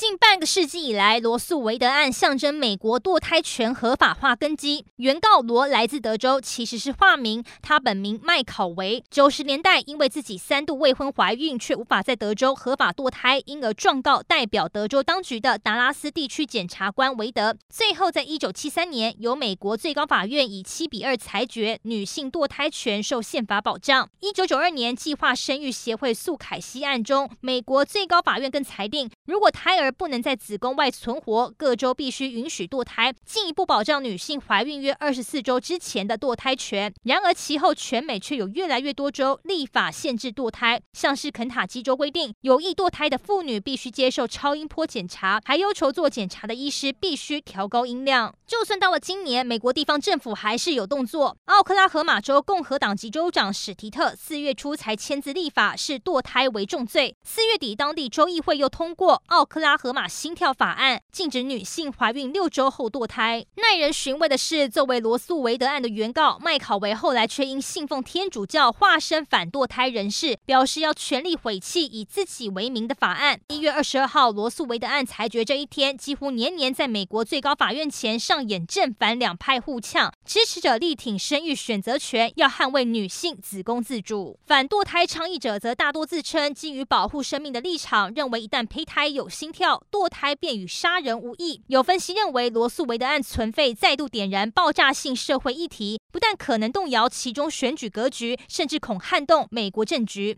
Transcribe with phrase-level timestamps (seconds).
[0.00, 4.86] 近半个世纪以来，罗诉韦德案象征美国堕胎权合法化根基。
[4.96, 9.04] 原告罗来自德州，其实是化名，他本名麦考维。
[9.10, 17.54] 九十年代，因为自己三度未婚怀孕，却无法在德州合法堕胎，因而状告代表德州当局的达拉斯地区检察官韦德。
[17.68, 24.08] 最后，在一九七三年，由美国最高法院以七比二裁决，女性堕胎权受宪法保障。
[24.20, 36.92] 一九九二年，计划生育协会诉凯西案中，美国最高法院更裁定，如果胎儿不能在子宫外存活，各州必须允许堕胎，进一步保障女性怀孕约二十四周之前的堕胎权。
[37.04, 48.34] 然而其后，全美却有越来越多州立法限制堕胎，像是肯塔基州规定，有意堕胎的妇女必须接受超音波检查，还要求做检查的医师必须调高音量。
[48.46, 51.36] 就算到了今年，美国地方政府还是有动作。
[51.46, 57.16] 奥克拉荷马州共和党籍州长史提特四月初才签字立法，视堕胎为重罪。
[57.24, 59.70] 四月底，当地州议会又通过奥克拉。
[59.80, 63.46] 河马心跳法案禁止女性怀孕六周后堕胎。
[63.54, 73.40] 耐人寻味的是，作为罗诉韦德案的原告麦考维，后来却因信奉天主教，化身反堕胎人士，表示要全力毁弃以自己为名的法案。
[73.48, 89.82] 一月二十二号，罗诉韦德案裁决这一天，几乎年年在美国最高法院前上演正反两派互呛，支持者力挺生育选择权，要捍卫女性子宫自主；反堕胎倡议者则大多自称基于保护生命的立场，认为一旦胚胎有心跳。
[89.90, 91.62] 堕胎便与杀人无异。
[91.66, 100.28] 有分析认为，罗素维德案存废再度点燃爆炸性社会议题，不但可能动摇其中选举格局，甚至恐撼动美国政局。